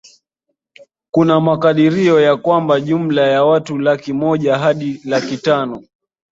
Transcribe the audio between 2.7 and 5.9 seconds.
jumla ya watu laki moja hadi laki tano